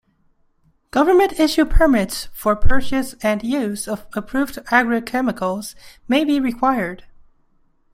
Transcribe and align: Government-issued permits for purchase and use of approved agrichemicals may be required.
Government-issued 0.89 1.69
permits 1.69 2.25
for 2.33 2.55
purchase 2.55 3.13
and 3.21 3.43
use 3.43 3.87
of 3.87 4.07
approved 4.13 4.55
agrichemicals 4.55 5.75
may 6.07 6.25
be 6.25 6.39
required. 6.39 7.03